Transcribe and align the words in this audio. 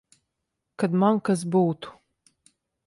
Kad 0.83 0.97
man 1.03 1.21
kas 1.31 1.45
būtu. 1.57 1.95